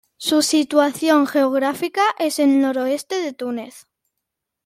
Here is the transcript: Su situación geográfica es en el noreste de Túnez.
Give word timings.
Su 0.17 0.41
situación 0.41 1.27
geográfica 1.27 2.01
es 2.17 2.39
en 2.39 2.53
el 2.63 2.73
noreste 2.73 3.21
de 3.21 3.33
Túnez. 3.33 3.85